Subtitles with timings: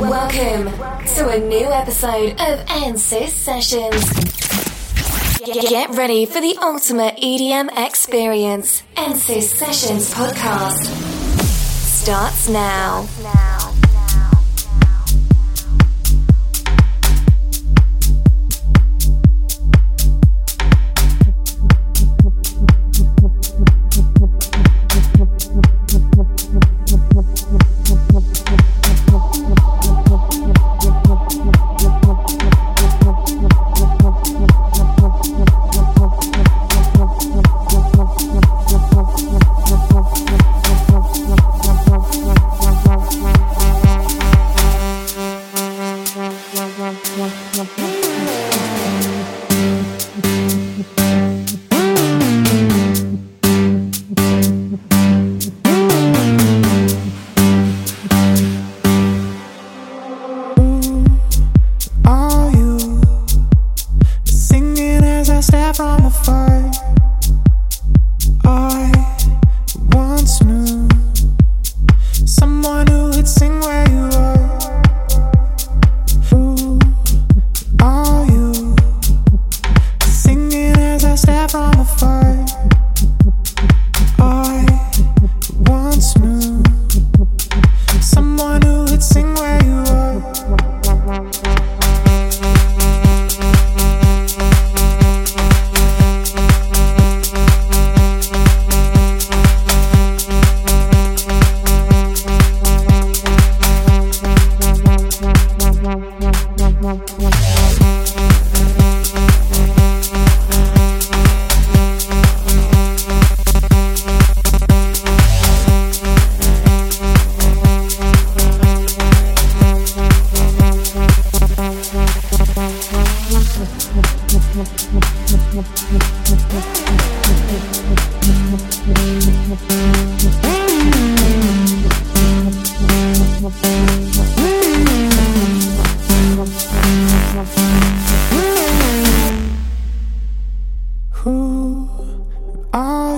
[0.00, 0.70] Welcome
[1.16, 4.12] to a new episode of Ensis Sessions.
[5.44, 8.84] Get ready for the ultimate EDM experience.
[8.94, 10.84] Ensis Sessions podcast
[11.82, 13.08] starts now.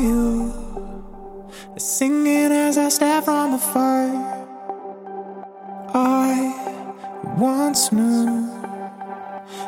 [0.00, 0.52] you.
[1.76, 4.08] Singing as I stare from afar.
[5.94, 8.48] I once knew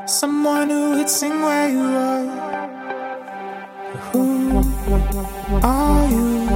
[0.07, 2.27] someone who would sing where you are.
[4.13, 4.63] Who
[5.63, 6.49] are you?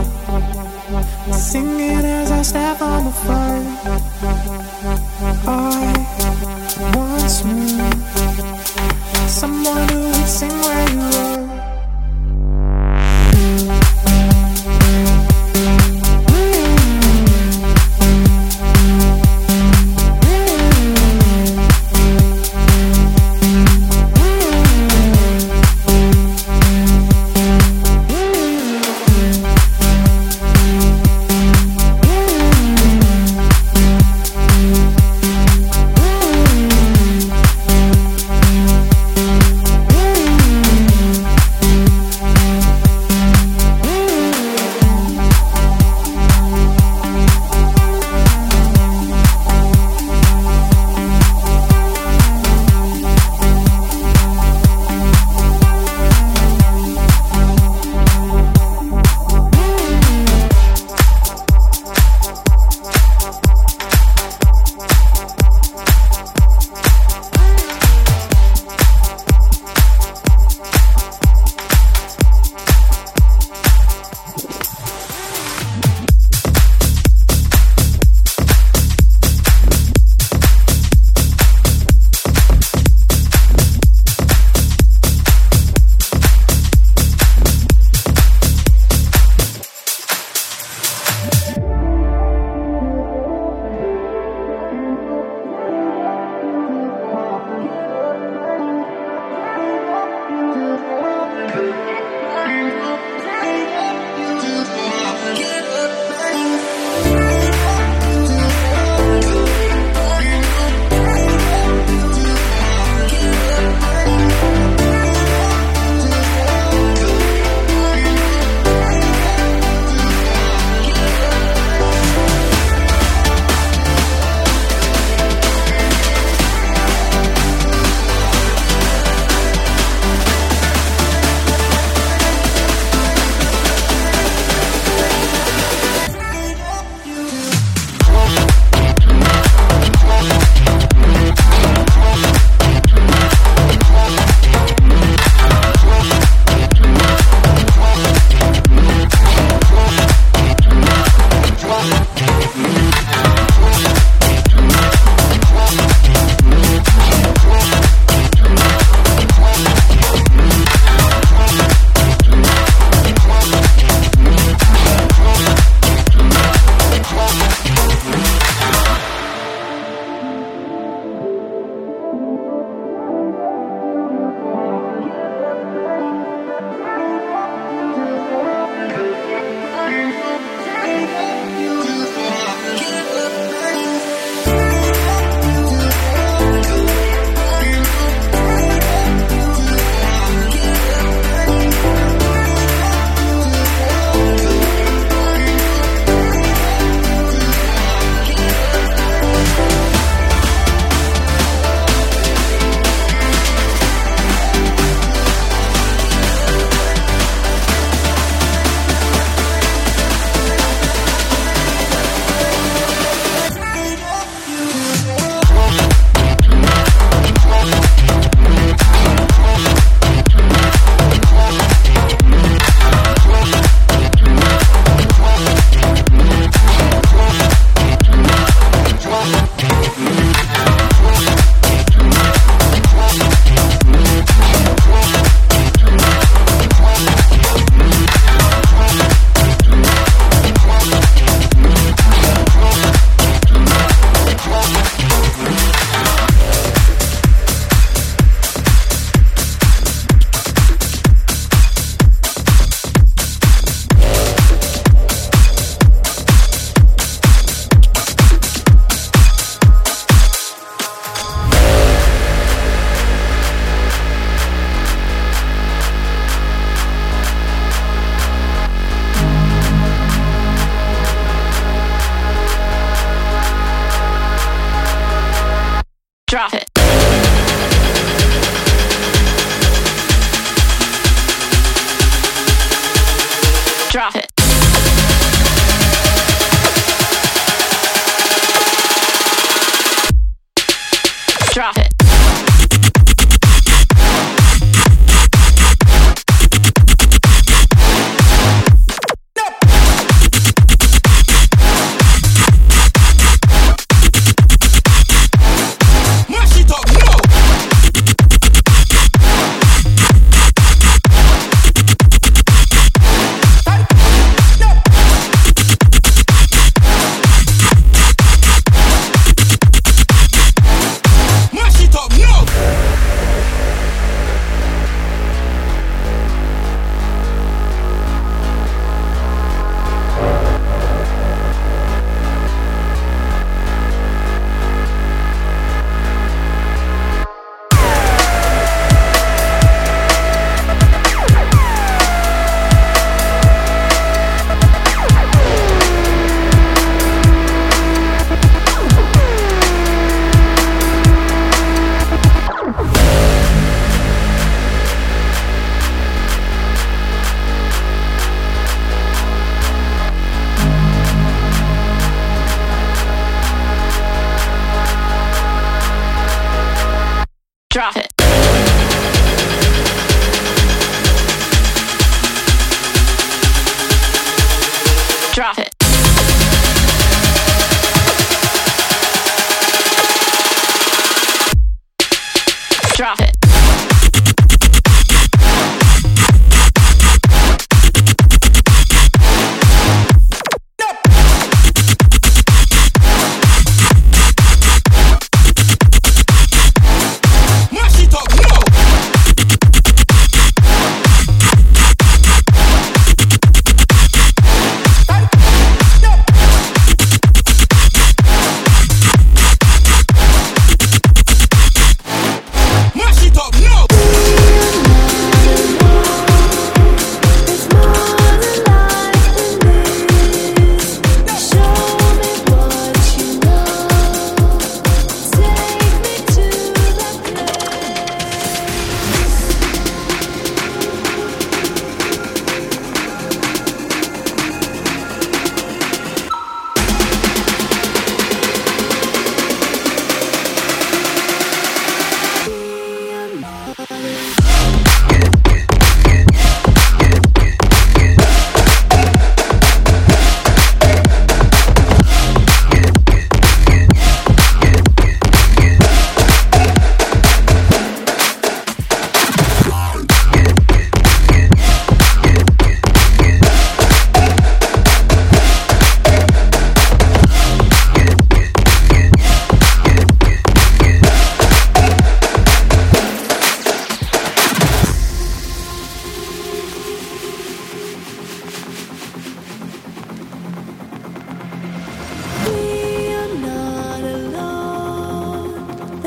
[1.33, 3.46] Singing as I step on the floor.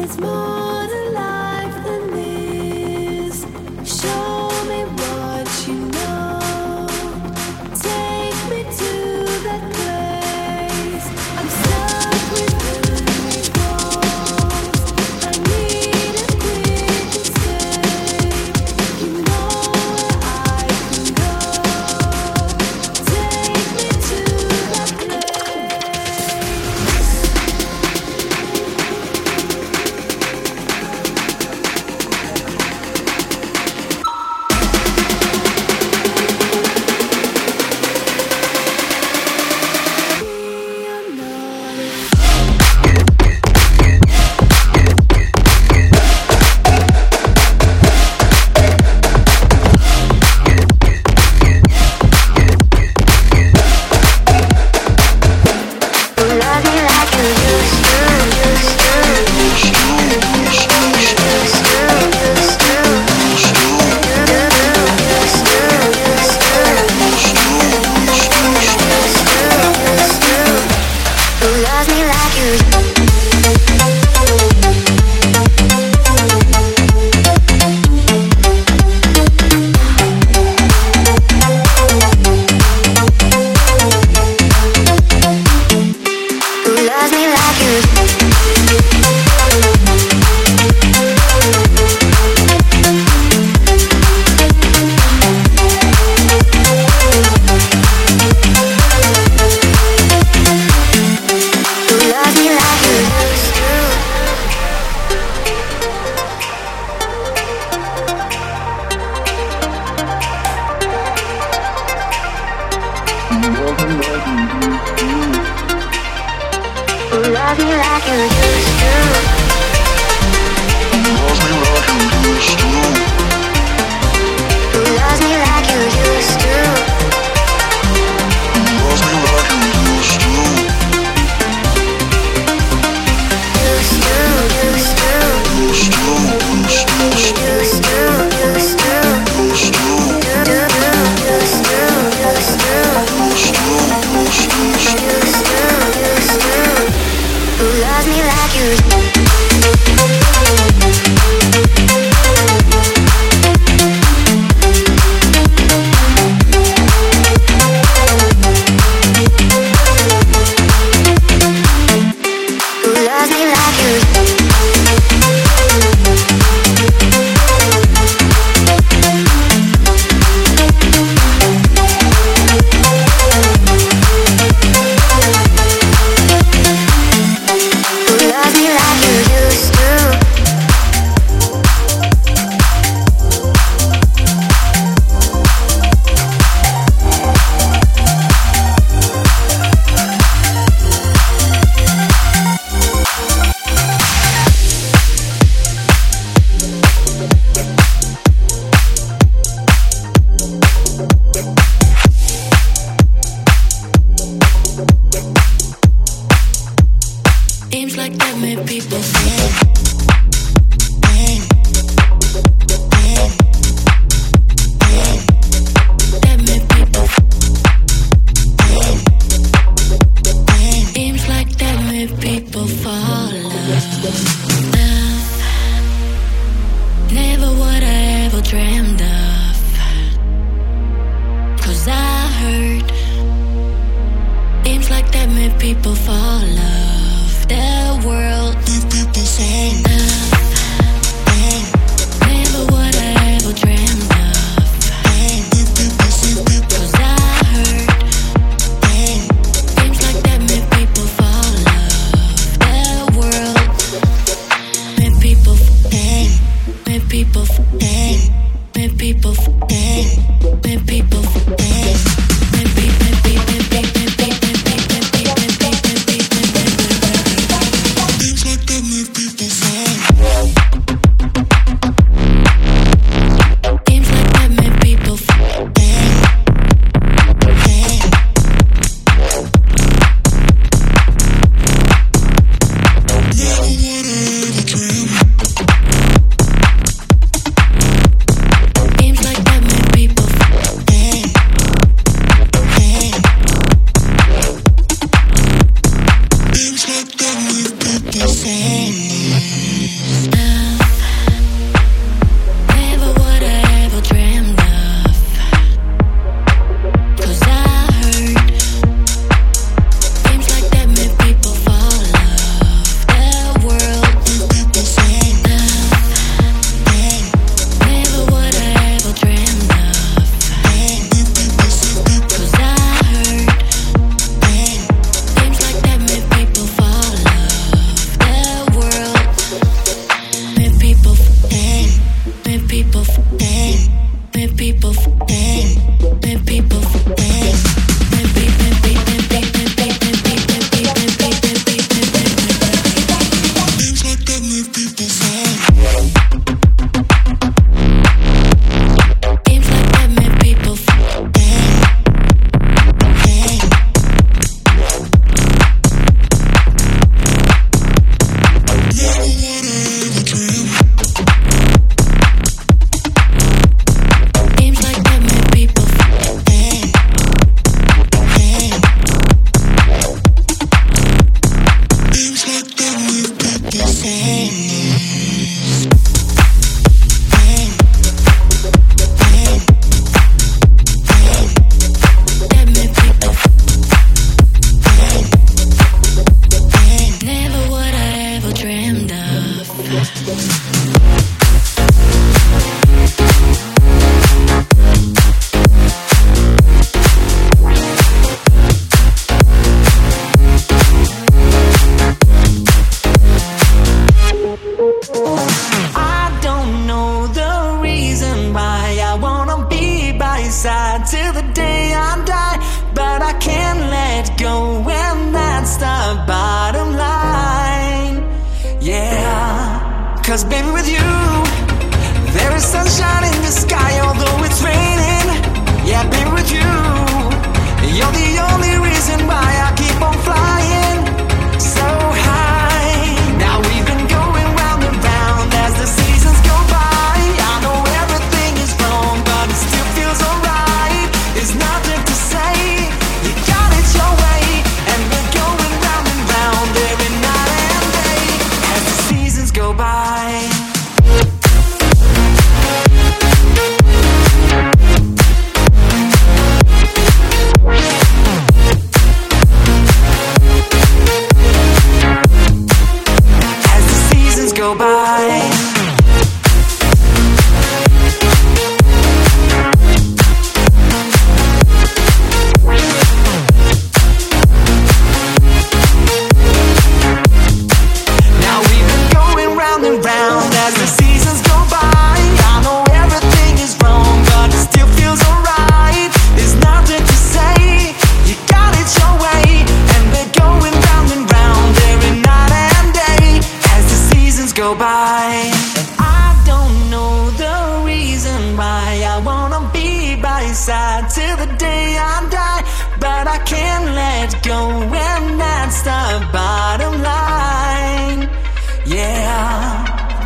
[0.09, 0.48] It's more.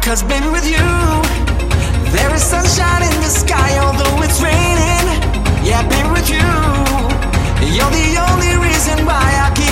[0.01, 0.85] Cause baby with you
[2.15, 5.05] There is sunshine in the sky although it's raining.
[5.63, 6.49] Yeah baby with you
[7.75, 9.62] You're the only reason why I keep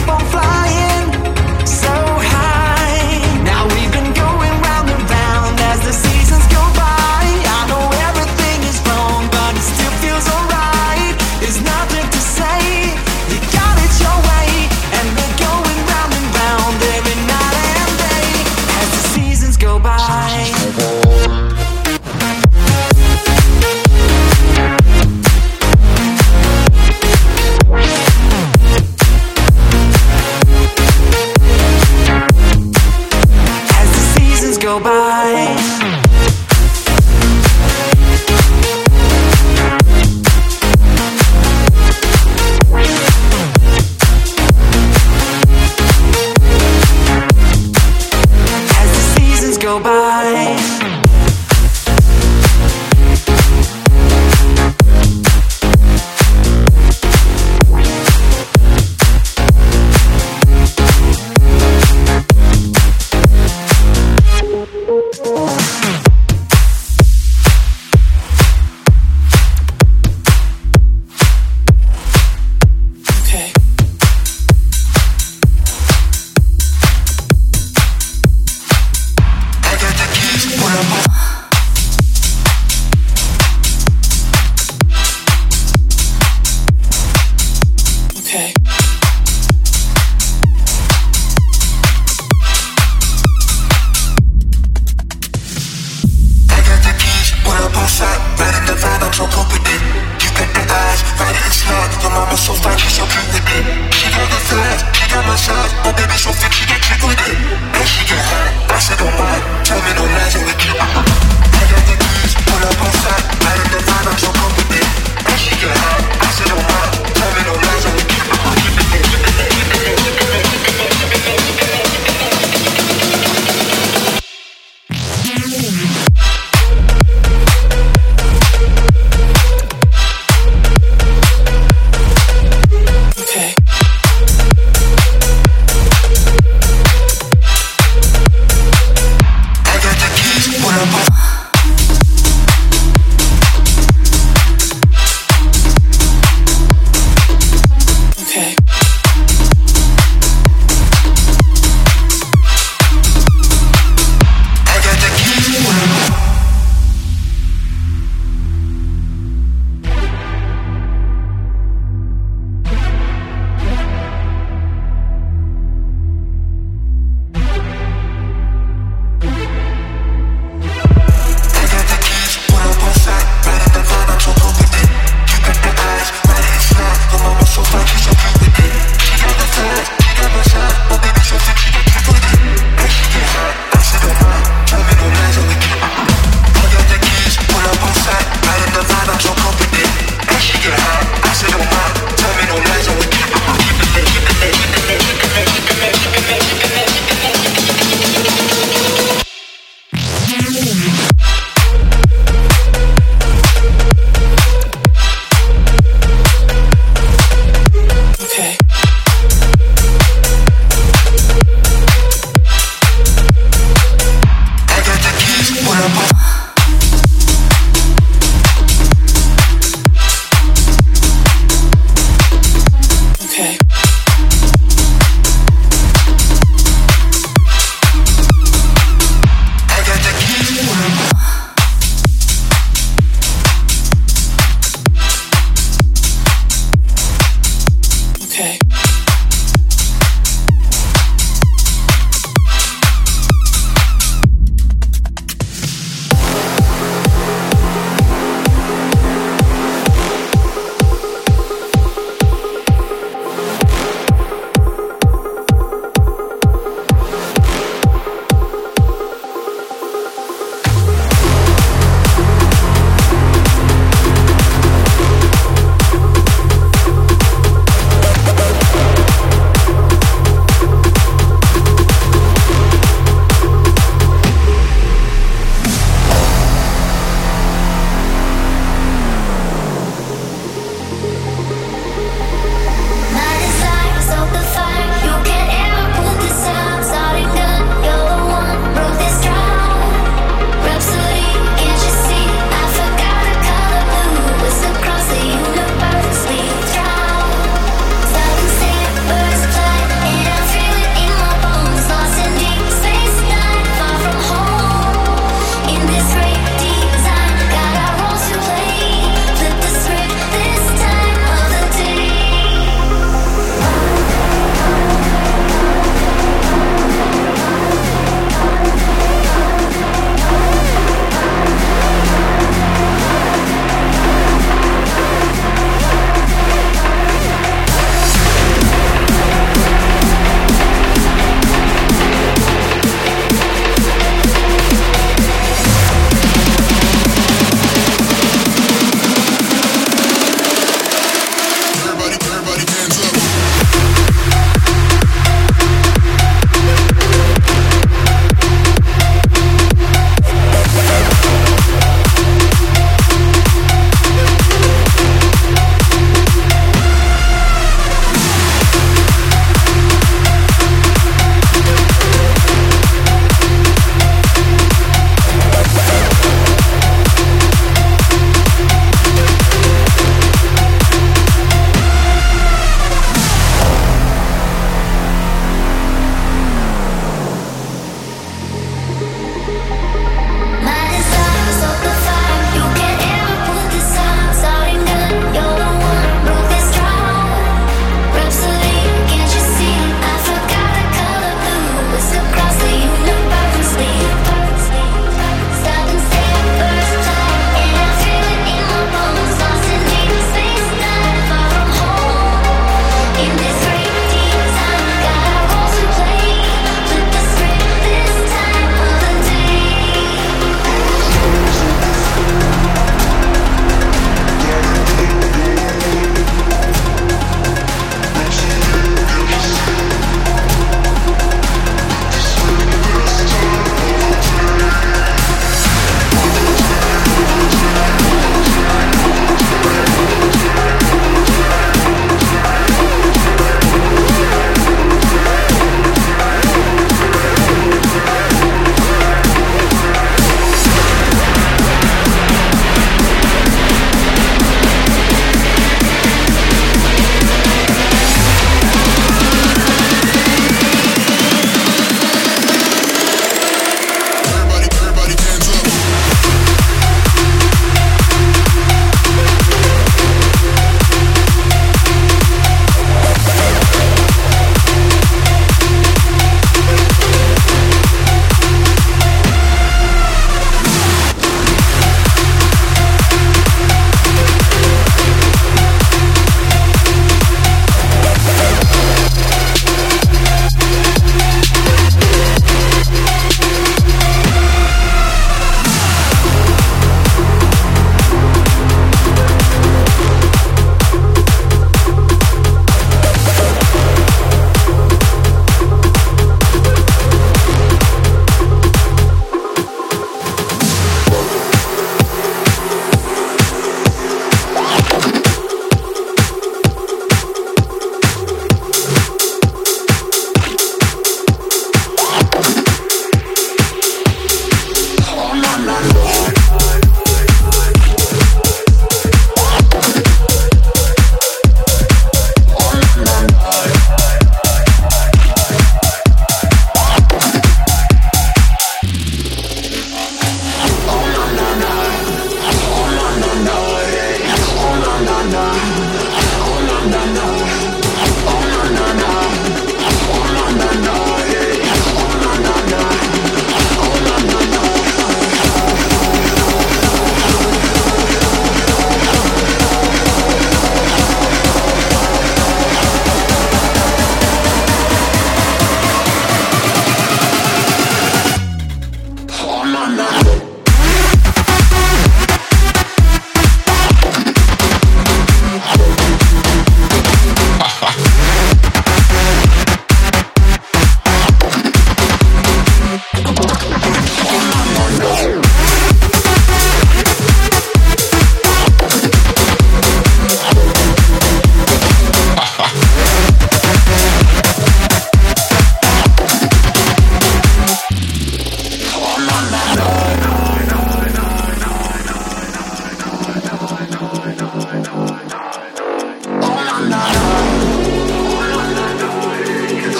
[49.79, 50.70] seasons go